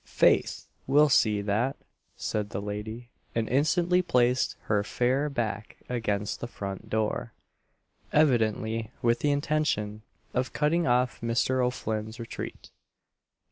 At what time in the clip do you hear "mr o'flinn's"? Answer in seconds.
11.21-12.19